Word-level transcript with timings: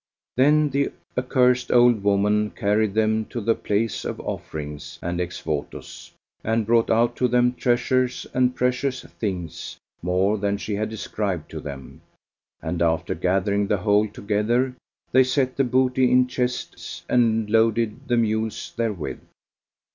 Then 0.35 0.71
the 0.71 0.93
accursed 1.15 1.71
old 1.71 2.03
woman 2.03 2.49
carried 2.49 2.95
them 2.95 3.25
to 3.25 3.39
the 3.39 3.53
place 3.53 4.03
of 4.03 4.19
offerings 4.21 4.97
and 4.99 5.21
ex 5.21 5.39
votos, 5.43 6.09
and 6.43 6.65
brought 6.65 6.89
out 6.89 7.15
to 7.17 7.27
them 7.27 7.53
treasures 7.53 8.25
and 8.33 8.55
precious 8.55 9.03
things 9.03 9.77
more 10.01 10.39
than 10.39 10.57
she 10.57 10.73
had 10.73 10.89
described 10.89 11.51
to 11.51 11.59
them; 11.59 12.01
and 12.63 12.81
after 12.81 13.13
gathering 13.13 13.67
the 13.67 13.77
whole 13.77 14.07
together, 14.07 14.75
they 15.11 15.23
set 15.23 15.55
the 15.55 15.63
booty 15.63 16.11
in 16.11 16.25
chests 16.25 17.03
and 17.07 17.47
loaded 17.51 18.07
the 18.07 18.17
mules 18.17 18.73
therewith. 18.75 19.19